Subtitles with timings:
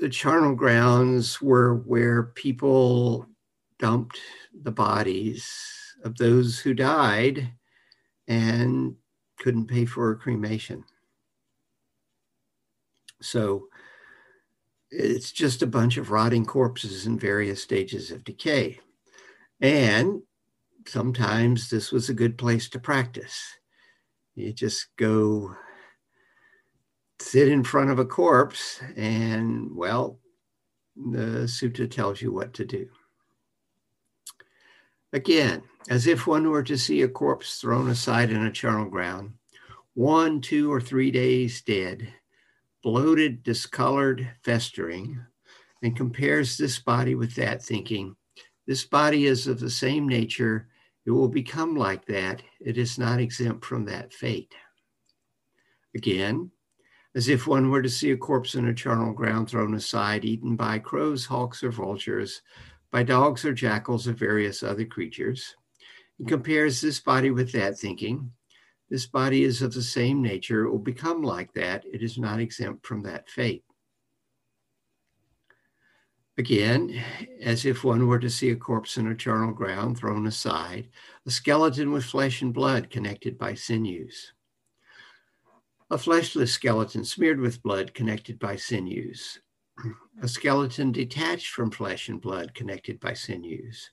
[0.00, 3.26] the charnel grounds were where people
[3.78, 4.18] dumped
[4.62, 5.46] the bodies
[6.04, 7.52] of those who died
[8.26, 8.96] and
[9.38, 10.82] couldn't pay for a cremation.
[13.20, 13.66] So
[14.90, 18.80] it's just a bunch of rotting corpses in various stages of decay.
[19.60, 20.22] And
[20.86, 23.38] sometimes this was a good place to practice.
[24.34, 25.54] You just go
[27.20, 30.18] sit in front of a corpse, and well,
[30.96, 32.88] the sutta tells you what to do.
[35.12, 39.32] Again, as if one were to see a corpse thrown aside in a charnel ground,
[39.94, 42.12] one, two, or three days dead,
[42.82, 45.20] bloated, discolored, festering,
[45.82, 48.16] and compares this body with that, thinking,
[48.66, 50.68] This body is of the same nature.
[51.06, 52.42] It will become like that.
[52.60, 54.54] It is not exempt from that fate.
[55.94, 56.50] Again,
[57.14, 60.54] as if one were to see a corpse in a charnel ground thrown aside, eaten
[60.56, 62.42] by crows, hawks, or vultures,
[62.92, 65.56] by dogs or jackals or various other creatures,
[66.18, 68.30] and compares this body with that, thinking,
[68.90, 71.84] this body is of the same nature, it will become like that.
[71.92, 73.64] It is not exempt from that fate.
[76.38, 77.00] Again,
[77.40, 80.88] as if one were to see a corpse in a charnel ground thrown aside,
[81.26, 84.32] a skeleton with flesh and blood connected by sinews
[85.90, 89.40] a fleshless skeleton smeared with blood connected by sinews,
[90.22, 93.90] a skeleton detached from flesh and blood connected by sinews,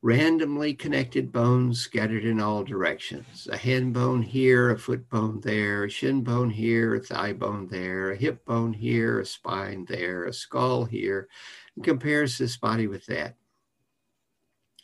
[0.00, 5.84] randomly connected bones scattered in all directions, a hand bone here, a foot bone there,
[5.84, 10.24] a shin bone here, a thigh bone there, a hip bone here, a spine there,
[10.24, 11.28] a skull here,
[11.76, 13.36] and compares this body with that.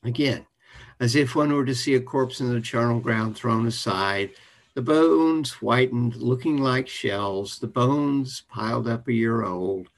[0.05, 0.47] Again,
[1.01, 4.33] as if one were to see a corpse in the charnel ground thrown aside,
[4.77, 9.89] the bones whitened, looking like shells, the bones piled up a year old,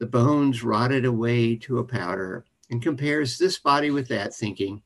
[0.00, 4.82] the bones rotted away to a powder, and compares this body with that, thinking,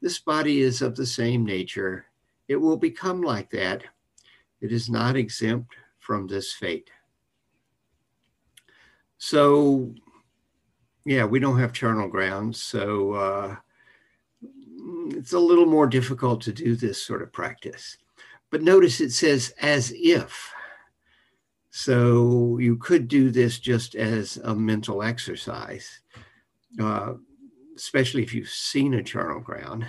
[0.00, 2.06] This body is of the same nature.
[2.48, 3.84] It will become like that.
[4.60, 6.90] It is not exempt from this fate.
[9.18, 9.94] So,
[11.04, 13.56] yeah, we don't have charnel grounds, so uh,
[15.10, 17.96] it's a little more difficult to do this sort of practice.
[18.50, 20.52] But notice it says as if.
[21.70, 26.00] So you could do this just as a mental exercise,
[26.80, 27.14] uh,
[27.76, 29.86] especially if you've seen a charnel ground,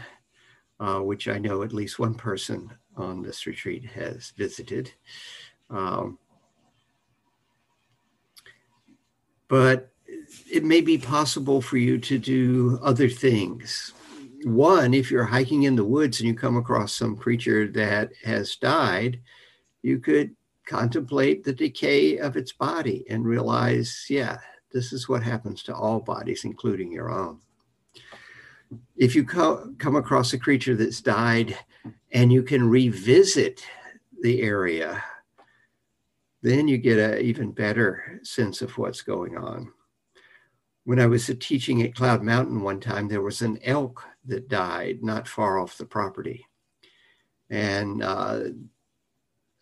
[0.80, 4.92] uh, which I know at least one person on this retreat has visited.
[5.72, 6.20] Um,
[9.48, 9.92] but
[10.52, 13.94] it may be possible for you to do other things
[14.44, 18.56] one, if you're hiking in the woods and you come across some creature that has
[18.56, 19.20] died,
[19.82, 20.36] you could
[20.66, 24.38] contemplate the decay of its body and realize, yeah,
[24.72, 27.40] this is what happens to all bodies, including your own.
[28.96, 31.58] If you co- come across a creature that's died
[32.12, 33.66] and you can revisit
[34.22, 35.04] the area,
[36.42, 39.72] then you get an even better sense of what's going on.
[40.84, 45.04] When I was teaching at Cloud Mountain one time, there was an elk that died
[45.04, 46.46] not far off the property.
[47.50, 48.42] And uh,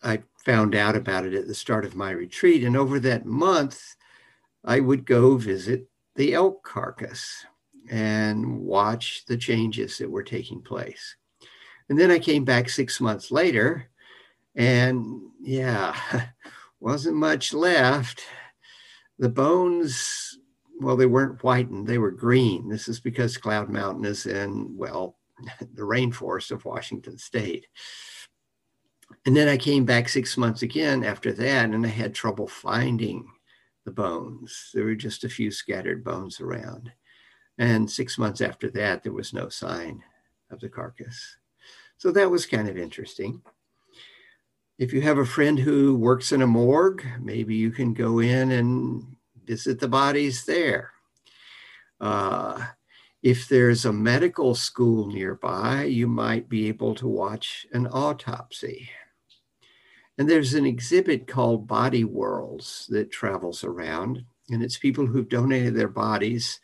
[0.02, 2.64] I found out about it at the start of my retreat.
[2.64, 3.96] And over that month,
[4.64, 7.44] I would go visit the elk carcass
[7.90, 11.16] and watch the changes that were taking place.
[11.88, 13.90] And then I came back six months later,
[14.54, 15.96] and yeah,
[16.80, 18.22] wasn't much left.
[19.18, 20.29] The bones
[20.80, 22.68] well, they weren't whitened, they were green.
[22.68, 25.16] This is because Cloud Mountain is in, well,
[25.60, 27.66] the rainforest of Washington state.
[29.26, 33.30] And then I came back six months again after that, and I had trouble finding
[33.84, 34.70] the bones.
[34.72, 36.90] There were just a few scattered bones around.
[37.58, 40.02] And six months after that, there was no sign
[40.50, 41.36] of the carcass.
[41.98, 43.42] So that was kind of interesting.
[44.78, 48.52] If you have a friend who works in a morgue, maybe you can go in
[48.52, 49.16] and
[49.50, 50.92] visit the body's there.
[52.00, 52.66] Uh,
[53.20, 58.88] if there's a medical school nearby, you might be able to watch an autopsy.
[60.16, 65.74] And there's an exhibit called Body Worlds that travels around, and it's people who've donated
[65.74, 66.60] their bodies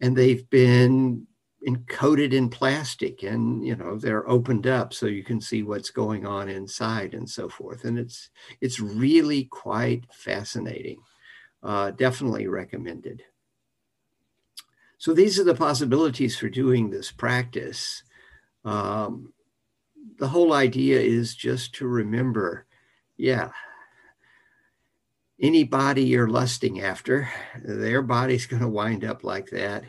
[0.00, 1.26] and they've been
[1.68, 6.26] encoded in plastic and you know they're opened up so you can see what's going
[6.26, 8.30] on inside and so forth and it's
[8.60, 10.98] it's really quite fascinating
[11.62, 13.22] uh, definitely recommended.
[14.98, 18.02] So these are the possibilities for doing this practice.
[18.64, 19.32] Um,
[20.18, 22.66] the whole idea is just to remember,
[23.16, 23.50] yeah,
[25.40, 27.28] any body you're lusting after,
[27.64, 29.84] their body's going to wind up like that.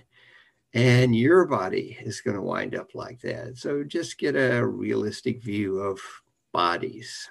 [0.73, 3.59] And your body is going to wind up like that.
[3.59, 5.99] So just get a realistic view of
[6.51, 7.29] bodies.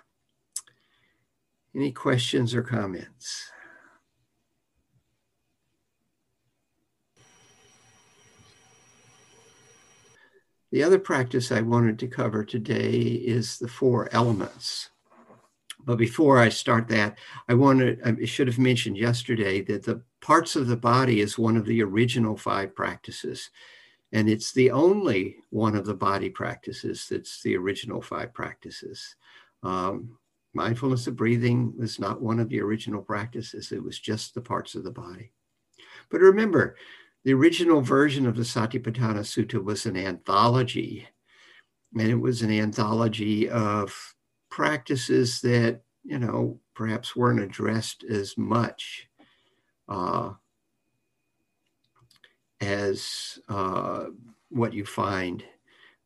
[1.75, 3.51] Any questions or comments?
[10.73, 14.89] The other practice I wanted to cover today is the four elements.
[15.85, 20.57] But before I start that, I wanted I should have mentioned yesterday that the parts
[20.57, 23.51] of the body is one of the original five practices.
[24.13, 29.17] And it's the only one of the body practices that's the original five practices.
[29.63, 30.17] Um,
[30.55, 34.75] mindfulness of breathing was not one of the original practices, it was just the parts
[34.75, 35.33] of the body.
[36.11, 36.77] But remember,
[37.25, 41.07] the original version of the Satipatthana Sutta was an anthology,
[41.97, 44.15] and it was an anthology of
[44.51, 49.09] practices that, you know, perhaps weren't addressed as much
[49.89, 50.33] uh,
[52.61, 54.07] as uh,
[54.49, 55.45] what you find,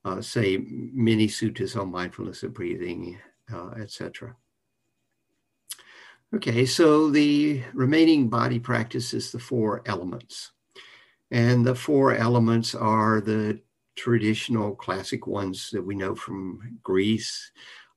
[0.04, 3.18] uh, say, many suttas on mindfulness of breathing,
[3.52, 4.34] uh, etc.
[6.34, 10.52] Okay, so the remaining body practice is the four elements.
[11.30, 13.60] And the four elements are the
[13.96, 17.50] traditional classic ones that we know from Greece.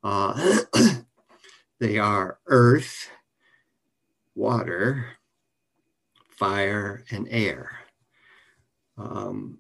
[0.04, 0.60] Uh,
[1.80, 3.10] they are earth,
[4.36, 5.06] water,
[6.30, 7.80] fire, and air.
[8.98, 9.60] Um,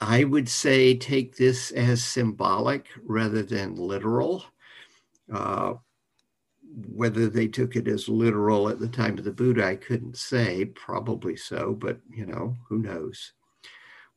[0.00, 4.44] I would say take this as symbolic rather than literal.
[5.32, 5.74] Uh,
[6.72, 10.64] whether they took it as literal at the time of the Buddha, I couldn't say.
[10.64, 13.32] Probably so, but you know, who knows?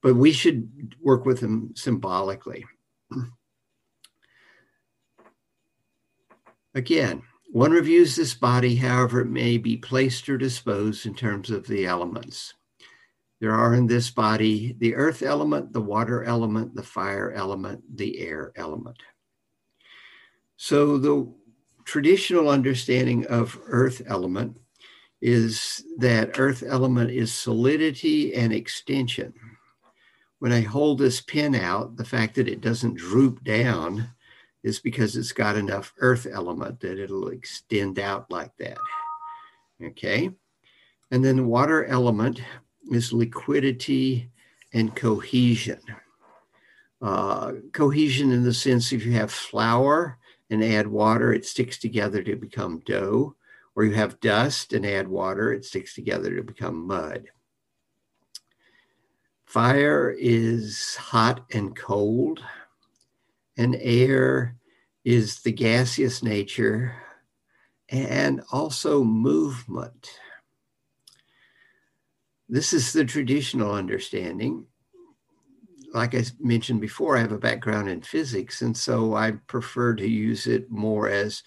[0.01, 2.65] But we should work with them symbolically.
[6.75, 11.67] Again, one reviews this body however it may be placed or disposed in terms of
[11.67, 12.53] the elements.
[13.39, 18.19] There are in this body the earth element, the water element, the fire element, the
[18.19, 18.97] air element.
[20.57, 21.31] So the
[21.85, 24.57] traditional understanding of earth element
[25.21, 29.33] is that earth element is solidity and extension.
[30.39, 34.09] When I hold this pin out, the fact that it doesn't droop down
[34.63, 38.77] is because it's got enough earth element that it'll extend out like that.
[39.81, 40.29] Okay.
[41.11, 42.41] And then the water element
[42.91, 44.29] is liquidity
[44.73, 45.79] and cohesion.
[47.01, 50.17] Uh, cohesion in the sense if you have flour
[50.53, 53.35] and add water, it sticks together to become dough.
[53.75, 57.29] Or you have dust and add water, it sticks together to become mud.
[59.45, 62.43] Fire is hot and cold,
[63.57, 64.55] and air
[65.03, 66.95] is the gaseous nature
[67.89, 70.19] and also movement.
[72.47, 74.67] This is the traditional understanding
[75.93, 80.07] like I mentioned before, I have a background in physics, and so I prefer to
[80.07, 81.43] use it more as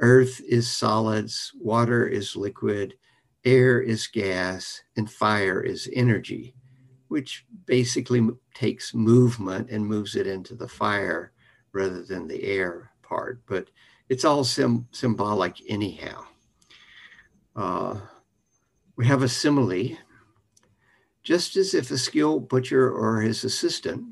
[0.00, 2.94] earth is solids, water is liquid,
[3.44, 6.54] air is gas, and fire is energy,
[7.08, 11.32] which basically takes movement and moves it into the fire
[11.72, 13.40] rather than the air part.
[13.46, 13.70] But
[14.10, 16.24] it's all sim- symbolic, anyhow.
[17.56, 18.00] Uh,
[18.96, 19.96] we have a simile
[21.28, 24.02] just as if a skilled butcher or his assistant,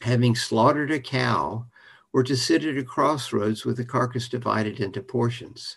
[0.00, 1.64] having slaughtered a cow,
[2.12, 5.76] were to sit at a crossroads with the carcass divided into portions.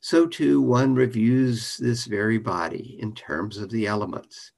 [0.00, 4.50] So too one reviews this very body in terms of the elements.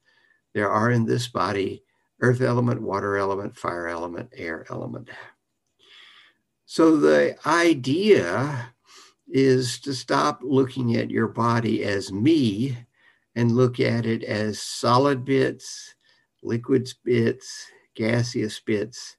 [0.55, 1.83] There are in this body
[2.19, 5.11] earth element, water element, fire element, air element.
[6.65, 8.73] So the idea
[9.27, 12.86] is to stop looking at your body as me
[13.37, 15.93] and look at it as solid bits,
[16.41, 19.15] liquid bits, gaseous bits,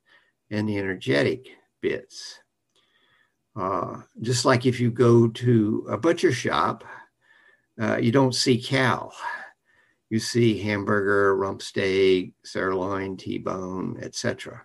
[0.50, 1.46] and energetic
[1.80, 2.40] bits.
[3.54, 6.82] Uh, just like if you go to a butcher shop,
[7.80, 9.12] uh, you don't see cow.
[10.10, 14.62] You see hamburger, rump steak, sirloin, T-bone, etc.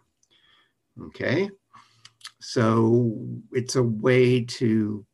[1.00, 1.48] Okay,
[2.42, 3.16] so
[3.52, 5.06] it's a way to,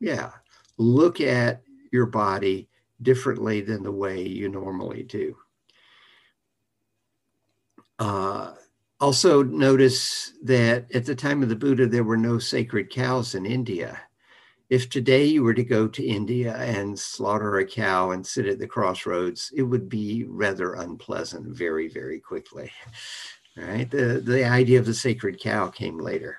[0.00, 0.30] yeah,
[0.78, 1.60] look at
[1.92, 2.70] your body
[3.02, 5.36] differently than the way you normally do.
[7.98, 8.54] Uh,
[9.00, 13.44] also, notice that at the time of the Buddha, there were no sacred cows in
[13.44, 14.00] India.
[14.70, 18.58] If today you were to go to India and slaughter a cow and sit at
[18.58, 22.70] the crossroads, it would be rather unpleasant very, very quickly.
[23.56, 23.90] Right?
[23.90, 26.38] The, the idea of the sacred cow came later.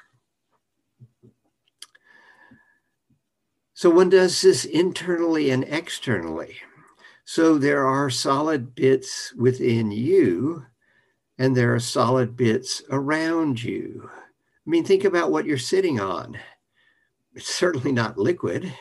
[3.76, 6.56] So one does this internally and externally.
[7.26, 10.66] So there are solid bits within you,
[11.40, 14.10] and there are solid bits around you.
[14.14, 16.38] I mean, think about what you're sitting on.
[17.34, 18.72] It's certainly not liquid,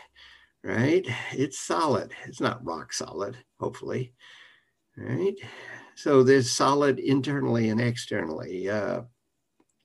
[0.62, 1.06] right?
[1.32, 2.12] It's solid.
[2.26, 4.12] It's not rock solid, hopefully,
[4.96, 5.36] right?
[5.94, 8.68] So there's solid internally and externally.
[8.68, 9.02] Uh,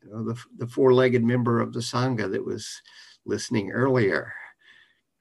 [0.03, 2.81] you know, the, the four-legged member of the Sangha that was
[3.25, 4.33] listening earlier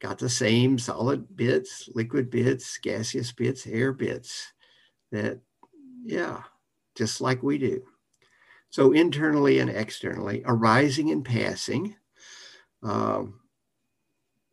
[0.01, 4.53] got the same solid bits, liquid bits, gaseous bits, air bits
[5.13, 5.41] that,
[6.05, 6.43] yeah,
[6.95, 7.83] just like we do.
[8.71, 11.97] So internally and externally, arising and passing.
[12.83, 13.41] Um,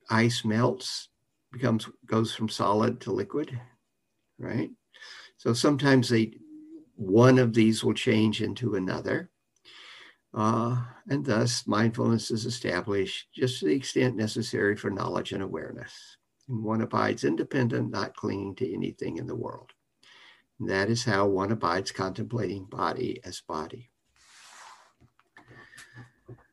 [0.10, 1.10] ice melts,
[1.52, 3.60] becomes goes from solid to liquid,
[4.38, 4.72] right?
[5.38, 6.38] So sometimes they
[6.96, 9.30] one of these will change into another.
[10.34, 15.94] Uh, and thus, mindfulness is established just to the extent necessary for knowledge and awareness.
[16.50, 19.72] And one abides independent, not clinging to anything in the world.
[20.60, 23.92] And that is how one abides contemplating body as body.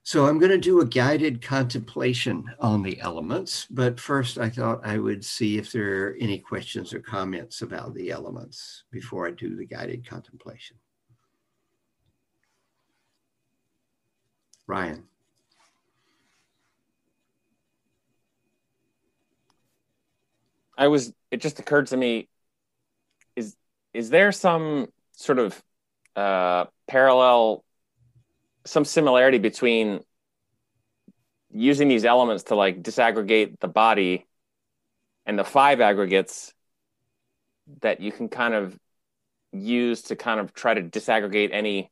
[0.02, 4.84] So I'm going to do a guided contemplation on the elements, but first I thought
[4.84, 9.30] I would see if there are any questions or comments about the elements before I
[9.30, 10.76] do the guided contemplation.
[14.70, 15.02] Ryan.
[20.78, 22.28] I was it just occurred to me
[23.36, 23.56] is
[23.92, 25.62] is there some sort of
[26.16, 27.64] uh, parallel
[28.64, 30.00] some similarity between
[31.52, 34.26] using these elements to like disaggregate the body
[35.26, 36.54] and the five aggregates
[37.80, 38.78] that you can kind of
[39.52, 41.90] use to kind of try to disaggregate any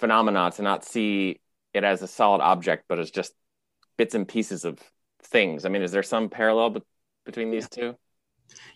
[0.00, 1.38] phenomena to not see
[1.74, 3.32] it as a solid object but as just
[3.96, 4.78] bits and pieces of
[5.22, 6.82] things i mean is there some parallel be-
[7.24, 7.94] between these two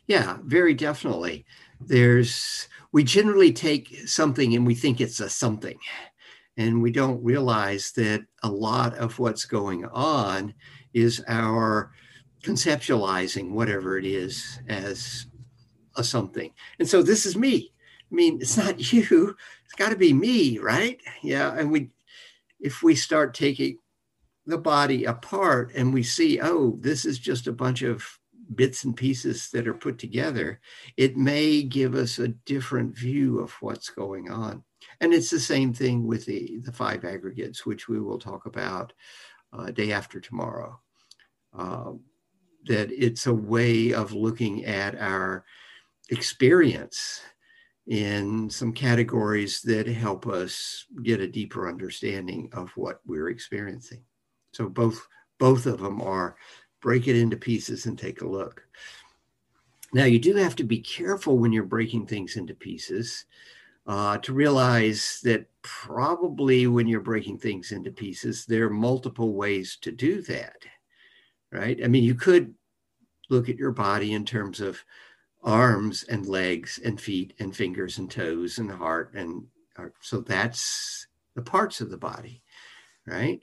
[0.06, 1.44] yeah very definitely
[1.80, 5.78] there's we generally take something and we think it's a something
[6.56, 10.54] and we don't realize that a lot of what's going on
[10.92, 11.92] is our
[12.42, 15.26] conceptualizing whatever it is as
[15.96, 16.50] a something.
[16.78, 17.72] And so this is me.
[18.10, 19.36] I mean, it's not you.
[19.64, 21.00] It's got to be me, right?
[21.22, 21.54] Yeah.
[21.56, 21.90] And we,
[22.64, 23.76] if we start taking
[24.46, 28.02] the body apart and we see, oh, this is just a bunch of
[28.54, 30.60] bits and pieces that are put together,
[30.96, 34.64] it may give us a different view of what's going on.
[35.00, 38.94] And it's the same thing with the, the five aggregates, which we will talk about
[39.52, 40.80] uh, day after tomorrow.
[41.56, 41.92] Uh,
[42.64, 45.44] that it's a way of looking at our
[46.08, 47.20] experience
[47.86, 54.02] in some categories that help us get a deeper understanding of what we're experiencing.
[54.52, 55.06] So both
[55.38, 56.36] both of them are
[56.80, 58.62] break it into pieces and take a look.
[59.92, 63.26] Now you do have to be careful when you're breaking things into pieces
[63.86, 69.76] uh, to realize that probably when you're breaking things into pieces, there are multiple ways
[69.82, 70.56] to do that,
[71.52, 71.78] right?
[71.84, 72.54] I mean, you could
[73.28, 74.82] look at your body in terms of
[75.44, 79.44] arms and legs and feet and fingers and toes and heart and
[80.00, 82.42] so that's the parts of the body,
[83.06, 83.40] right?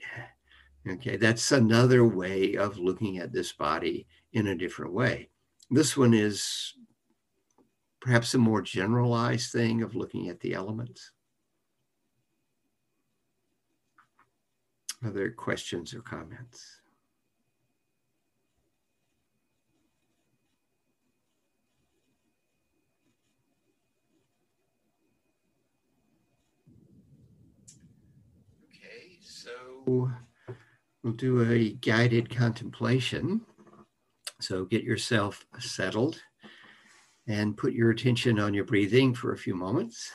[0.88, 5.28] Okay, that's another way of looking at this body in a different way.
[5.70, 6.74] This one is
[8.02, 11.12] perhaps a more generalized thing of looking at the elements?
[15.06, 16.80] Other questions or comments?
[28.68, 29.50] Okay, so
[29.86, 30.12] we'll
[31.16, 33.40] do a guided contemplation.
[34.40, 36.20] So get yourself settled
[37.26, 40.10] and put your attention on your breathing for a few moments.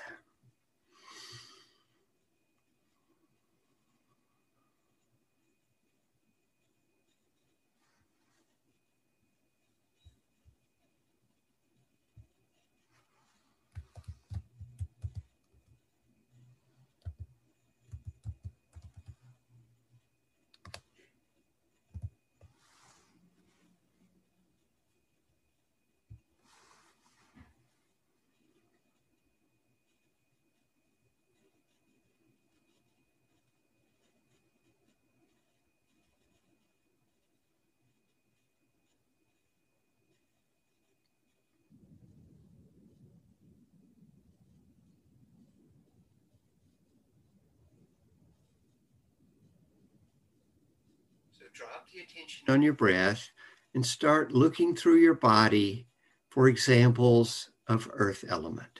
[51.39, 53.29] So drop the attention on your breath
[53.75, 55.85] and start looking through your body
[56.29, 58.79] for examples of earth element.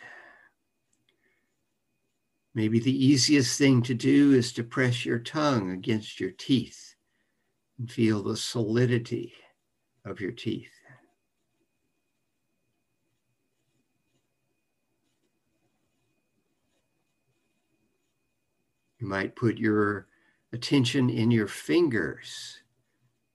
[2.55, 6.95] Maybe the easiest thing to do is to press your tongue against your teeth
[7.77, 9.33] and feel the solidity
[10.03, 10.71] of your teeth.
[18.99, 20.07] You might put your
[20.53, 22.61] attention in your fingers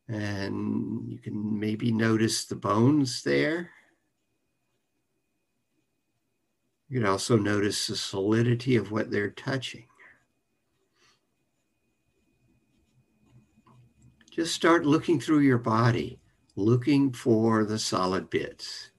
[0.08, 3.70] and you can maybe notice the bones there.
[6.88, 9.86] You can also notice the solidity of what they're touching.
[14.30, 16.20] Just start looking through your body,
[16.56, 18.90] looking for the solid bits,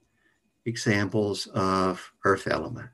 [0.65, 2.89] examples of earth element.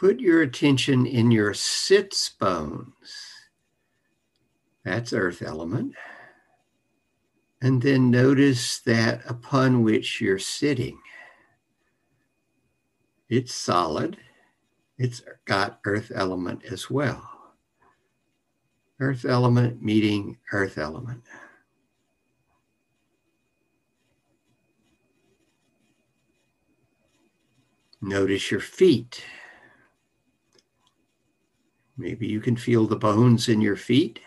[0.00, 3.32] Put your attention in your sits bones.
[4.84, 5.94] That's earth element.
[7.62, 10.98] And then notice that upon which you're sitting.
[13.28, 14.18] It's solid.
[14.98, 17.28] It's got earth element as well.
[19.00, 21.22] Earth element meeting earth element.
[28.00, 29.24] Notice your feet.
[31.96, 34.20] Maybe you can feel the bones in your feet.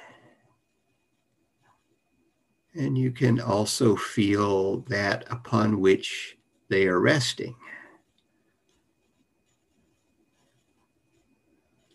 [2.73, 6.37] And you can also feel that upon which
[6.69, 7.55] they are resting.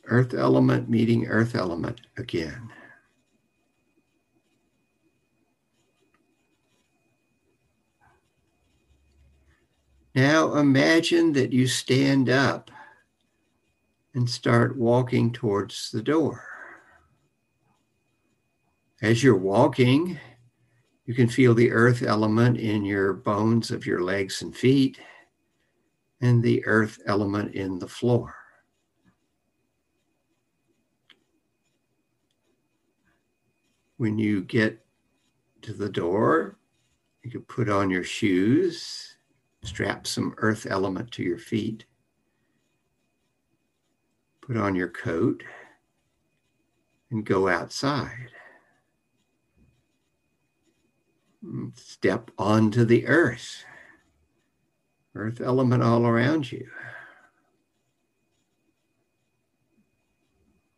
[0.07, 2.71] Earth element meeting earth element again.
[10.15, 12.71] Now imagine that you stand up
[14.15, 16.45] and start walking towards the door.
[19.03, 20.19] As you're walking,
[21.05, 24.99] you can feel the earth element in your bones of your legs and feet,
[26.21, 28.35] and the earth element in the floor.
[33.97, 34.85] When you get
[35.63, 36.59] to the door,
[37.23, 39.17] you can put on your shoes,
[39.63, 41.85] strap some earth element to your feet
[44.47, 45.43] put on your coat,
[47.11, 48.31] and go outside.
[51.75, 53.65] Step onto the earth,
[55.15, 56.67] earth element all around you.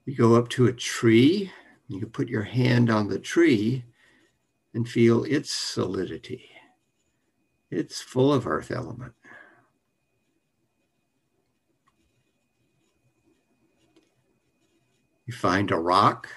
[0.05, 1.51] You go up to a tree,
[1.89, 3.85] you put your hand on the tree
[4.75, 6.51] and feel its solidity.
[7.71, 9.16] It's full of earth element.
[15.27, 16.29] You find a rock,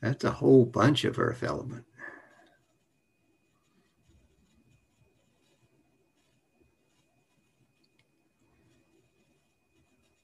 [0.00, 1.84] that's a whole bunch of earth element.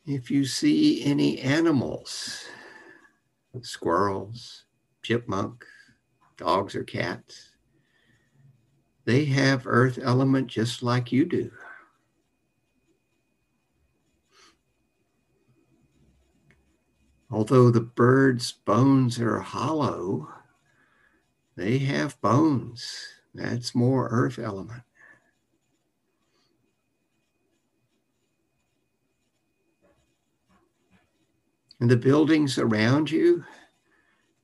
[0.06, 2.44] If you see any animals,
[3.60, 4.64] squirrels,
[5.02, 5.64] chipmunk,
[6.36, 7.50] dogs or cats,
[9.04, 11.50] they have earth element just like you do.
[17.32, 20.28] Although the bird's bones are hollow,
[21.56, 22.94] they have bones.
[23.34, 24.82] That's more earth element.
[31.80, 33.44] And the buildings around you,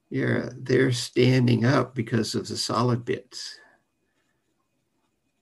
[0.08, 3.60] yeah, they're standing up because of the solid bits.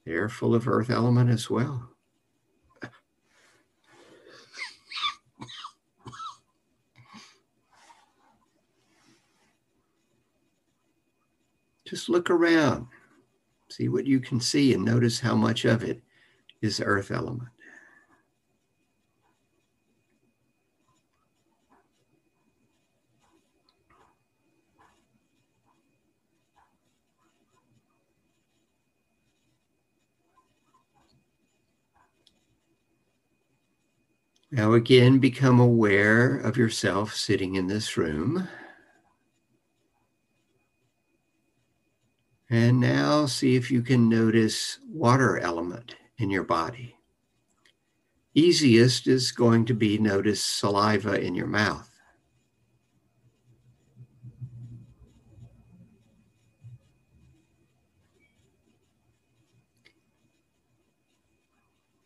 [0.05, 1.96] They're full of earth element as well.
[11.87, 12.89] Just look around,
[13.71, 16.03] see what you can see, and notice how much of it
[16.61, 17.49] is earth element.
[34.51, 38.49] Now, again, become aware of yourself sitting in this room.
[42.49, 46.97] And now see if you can notice water element in your body.
[48.35, 51.91] Easiest is going to be notice saliva in your mouth.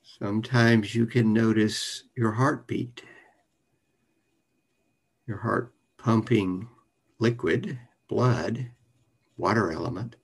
[0.03, 3.03] Sometimes you can notice your heartbeat,
[5.27, 6.69] your heart pumping
[7.19, 8.71] liquid, blood,
[9.37, 10.17] water element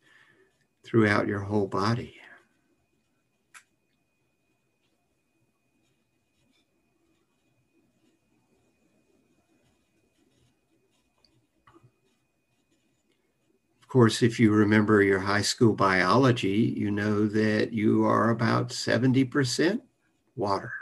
[0.86, 2.14] throughout your whole body.
[13.82, 18.72] Of course, if you remember your high school biology, you know that you are about
[18.72, 19.80] 70%
[20.34, 20.72] water.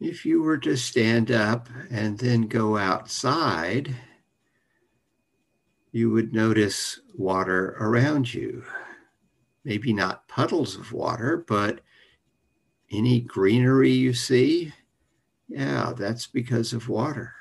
[0.00, 3.94] If you were to stand up and then go outside,
[5.90, 8.64] you would notice water around you.
[9.64, 11.80] Maybe not puddles of water, but
[12.90, 14.72] any greenery you see,
[15.48, 17.32] yeah, that's because of water.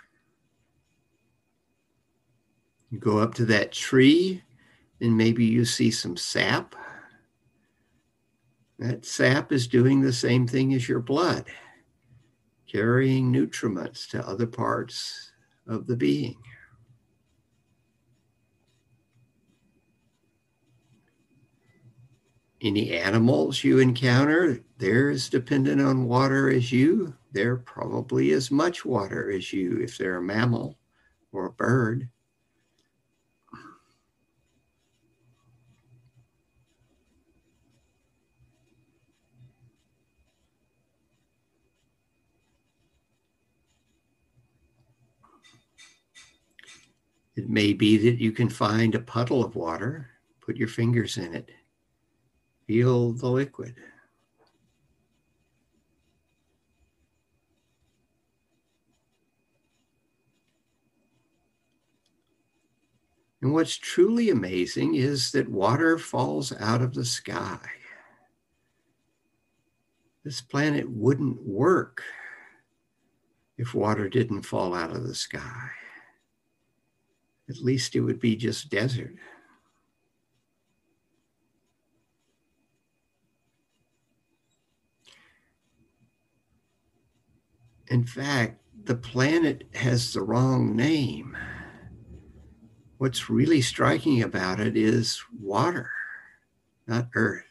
[2.90, 4.44] You go up to that tree
[5.00, 6.76] and maybe you see some sap.
[8.80, 11.46] That sap is doing the same thing as your blood,
[12.72, 15.32] carrying nutriments to other parts
[15.68, 16.38] of the being.
[22.62, 27.16] any animals you encounter, they're as dependent on water as you.
[27.32, 30.78] They're probably as much water as you if they're a mammal
[31.32, 32.10] or a bird.
[47.38, 50.10] It may be that you can find a puddle of water,
[50.42, 51.50] put your fingers in it,
[52.68, 53.76] Feel the liquid.
[63.42, 67.60] And what's truly amazing is that water falls out of the sky.
[70.26, 72.04] This planet wouldn't work
[73.58, 75.70] if water didn't fall out of the sky.
[77.50, 79.16] At least it would be just desert.
[87.90, 91.38] in fact, the planet has the wrong name.
[92.98, 95.90] What's really striking about it is water,
[96.88, 97.44] not earth,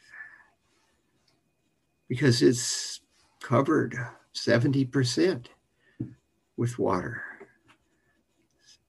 [2.08, 3.00] because it's
[3.40, 3.96] covered
[4.34, 5.46] 70%
[6.56, 7.25] with water.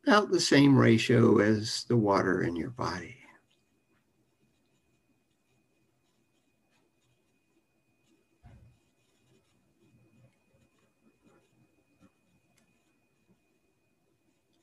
[0.07, 3.17] About the same ratio as the water in your body.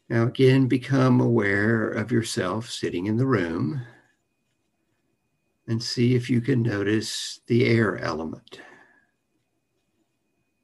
[0.09, 3.83] Now, again, become aware of yourself sitting in the room
[5.69, 8.61] and see if you can notice the air element.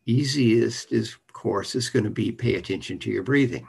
[0.06, 3.66] Easiest is, of course, is going to be pay attention to your breathing.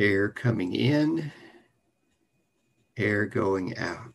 [0.00, 1.30] Air coming in,
[2.96, 4.14] air going out.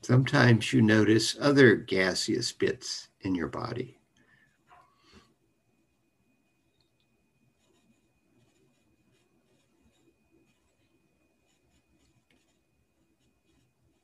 [0.00, 3.98] Sometimes you notice other gaseous bits in your body.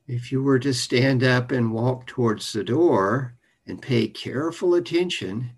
[0.06, 3.36] If you were to stand up and walk towards the door
[3.66, 5.52] and pay careful attention,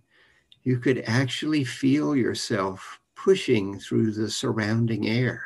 [0.62, 5.44] you could actually feel yourself pushing through the surrounding air,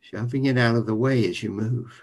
[0.00, 2.00] shoving it out of the way as you move.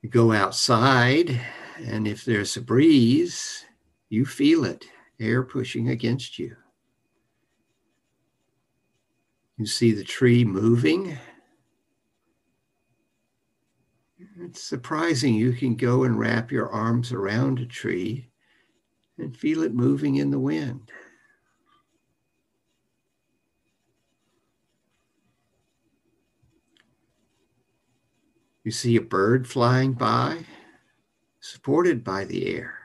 [0.00, 1.40] You go outside,
[1.78, 3.64] and if there's a breeze,
[4.08, 4.84] you feel it,
[5.18, 6.56] air pushing against you.
[9.58, 11.18] You see the tree moving.
[14.38, 18.28] It's surprising you can go and wrap your arms around a tree
[19.18, 20.90] and feel it moving in the wind.
[28.62, 30.44] You see a bird flying by,
[31.40, 32.75] supported by the air.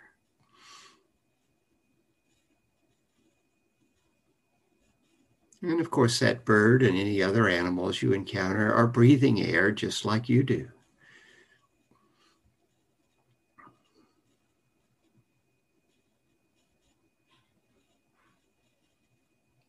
[5.62, 10.06] And of course, that bird and any other animals you encounter are breathing air just
[10.06, 10.68] like you do.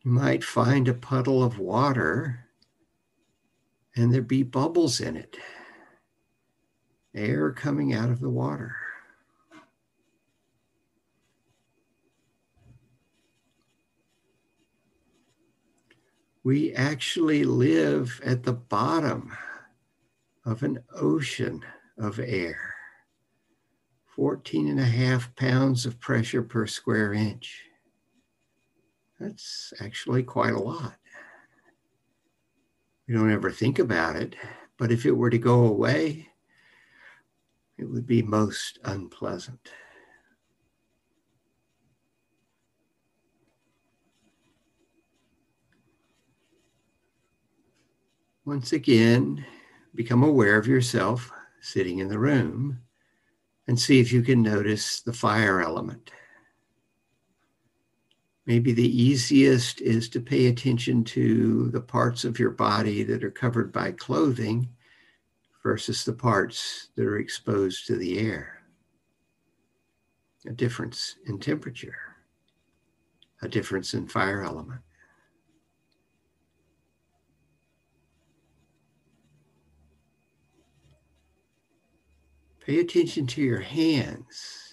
[0.03, 2.47] You might find a puddle of water
[3.95, 5.37] and there be bubbles in it,
[7.13, 8.75] air coming out of the water.
[16.43, 19.31] We actually live at the bottom
[20.45, 21.63] of an ocean
[21.97, 22.75] of air,
[24.15, 27.63] 14 and a half pounds of pressure per square inch.
[29.21, 30.95] That's actually quite a lot.
[33.07, 34.35] We don't ever think about it,
[34.77, 36.27] but if it were to go away,
[37.77, 39.69] it would be most unpleasant.
[48.45, 49.45] Once again,
[49.95, 52.77] become aware of yourself sitting in the room
[53.67, 56.11] and see if you can notice the fire element.
[58.45, 63.31] Maybe the easiest is to pay attention to the parts of your body that are
[63.31, 64.67] covered by clothing
[65.63, 68.61] versus the parts that are exposed to the air.
[70.45, 71.95] A difference in temperature,
[73.41, 74.81] a difference in fire element.
[82.65, 84.63] Pay attention to your hands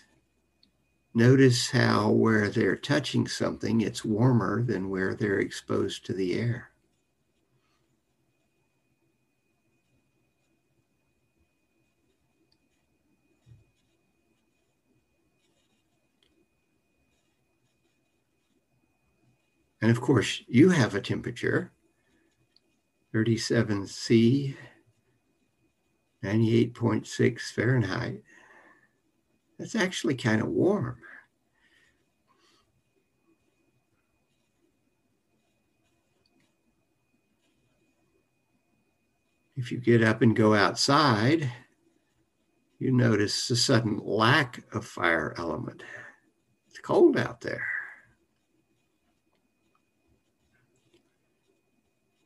[1.13, 6.71] Notice how where they're touching something, it's warmer than where they're exposed to the air.
[19.83, 21.73] And of course, you have a temperature
[23.13, 24.57] 37 C,
[26.25, 28.23] 98.6 Fahrenheit.
[29.59, 30.99] That's actually kind of warm.
[39.57, 41.53] If you get up and go outside,
[42.79, 45.83] you notice a sudden lack of fire element.
[46.69, 47.67] It's cold out there.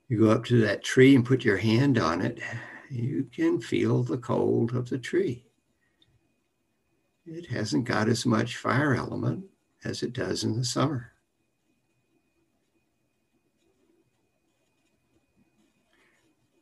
[0.09, 2.39] You go up to that tree and put your hand on it,
[2.91, 5.45] you can feel the cold of the tree
[7.27, 9.45] it hasn't got as much fire element
[9.85, 11.13] as it does in the summer.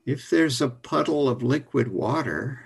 [0.04, 2.61] If there's a puddle of liquid water,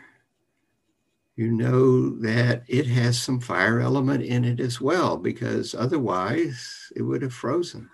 [1.36, 7.02] you know that it has some fire element in it as well, because otherwise it
[7.02, 7.90] would have frozen.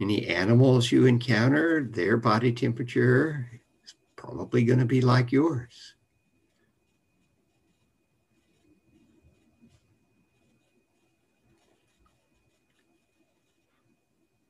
[0.00, 3.50] Any animals you encounter, their body temperature
[3.84, 5.94] is probably going to be like yours.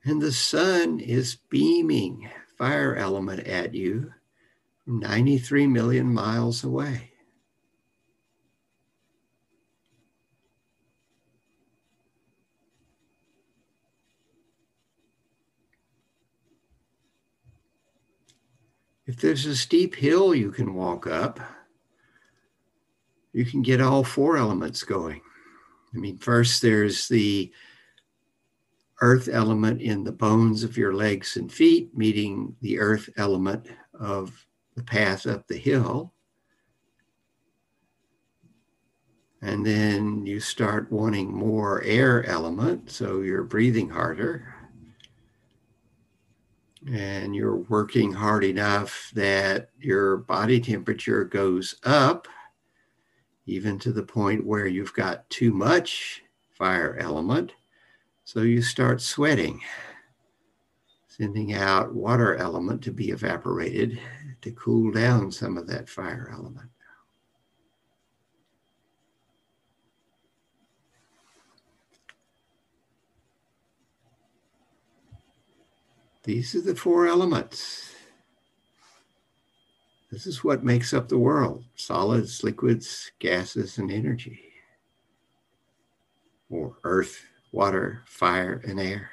[0.04, 4.12] And the sun is beaming fire element at you
[4.84, 7.09] from 93 million miles away.
[19.10, 21.40] If there's a steep hill you can walk up,
[23.32, 25.20] you can get all four elements going.
[25.92, 27.50] I mean, first there's the
[29.00, 34.46] earth element in the bones of your legs and feet, meeting the earth element of
[34.76, 36.12] the path up the hill.
[39.42, 44.49] And then you start wanting more air element, so you're breathing harder
[46.92, 52.26] and you're working hard enough that your body temperature goes up,
[53.46, 57.52] even to the point where you've got too much fire element.
[58.24, 59.60] So you start sweating,
[61.06, 64.00] sending out water element to be evaporated
[64.42, 66.70] to cool down some of that fire element.
[76.30, 77.92] These are the four elements.
[80.12, 84.40] This is what makes up the world solids, liquids, gases, and energy,
[86.48, 89.10] or earth, water, fire, and air.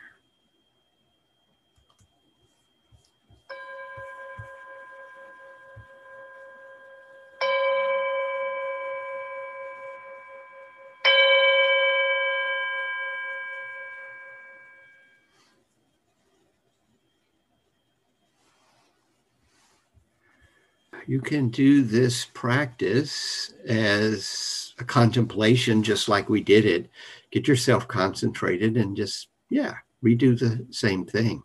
[21.08, 26.90] You can do this practice as a contemplation, just like we did it.
[27.32, 31.44] Get yourself concentrated and just, yeah, redo the same thing.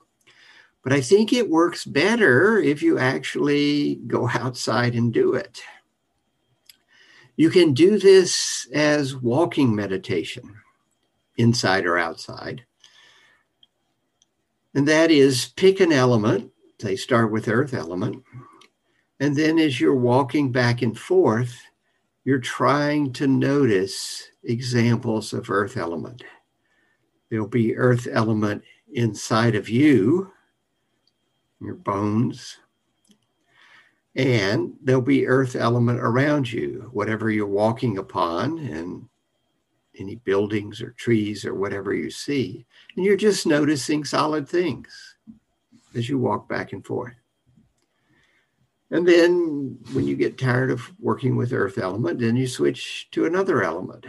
[0.83, 5.63] But I think it works better if you actually go outside and do it.
[7.37, 10.57] You can do this as walking meditation,
[11.37, 12.65] inside or outside.
[14.75, 16.51] And that is pick an element.
[16.81, 18.25] They start with earth element
[19.23, 21.57] and then as you're walking back and forth,
[22.25, 26.25] you're trying to notice examples of earth element.
[27.31, 30.33] There'll be earth element inside of you,
[31.61, 32.59] your bones,
[34.17, 39.09] and there'll be earth element around you, whatever you're walking upon, and
[40.01, 42.67] any buildings or trees or whatever you see.
[42.97, 45.15] And you're just noticing solid things
[45.95, 47.22] as you walk back and forth.
[48.93, 53.25] And then when you get tired of working with earth element, then you switch to
[53.25, 54.05] another element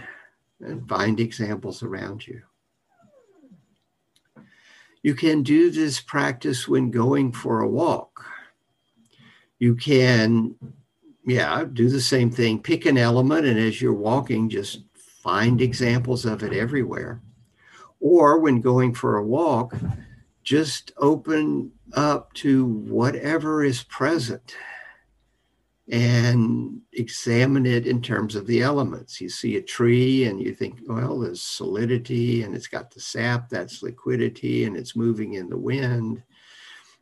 [0.60, 2.42] and find examples around you.
[5.02, 8.26] You can do this practice when going for a walk.
[9.58, 10.56] You can,
[11.26, 12.62] yeah, do the same thing.
[12.62, 17.22] Pick an element, and as you're walking, just find examples of it everywhere.
[18.02, 19.76] Or when going for a walk,
[20.44, 24.58] just open up to whatever is present
[25.90, 29.20] and examine it in terms of the elements.
[29.20, 33.50] You see a tree and you think, well, there's solidity and it's got the sap,
[33.50, 36.24] that's liquidity, and it's moving in the wind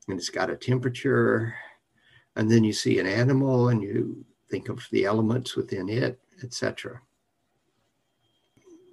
[0.07, 1.55] and it's got a temperature.
[2.35, 7.01] And then you see an animal and you think of the elements within it, etc.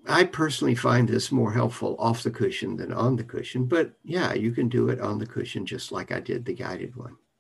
[0.07, 4.33] I personally find this more helpful off the cushion than on the cushion, but yeah,
[4.33, 7.17] you can do it on the cushion just like I did the guided one.